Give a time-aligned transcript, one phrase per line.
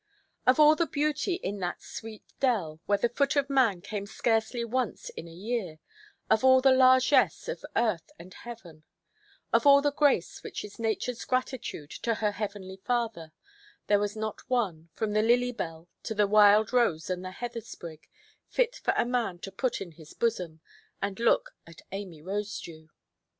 [0.47, 4.65] Of all the beauty in that sweet dell, where the foot of man came scarcely
[4.65, 5.77] once in a year;
[6.27, 8.83] of all the largesse of earth and heaven;
[9.53, 13.31] of all the grace which is Natureʼs gratitude to her heavenly Father:
[13.85, 18.09] there was not one, from the lily–bell to the wild rose and the heather–sprig,
[18.47, 20.61] fit for a man to put in his bosom,
[20.99, 22.87] and look at Amy Rosedew.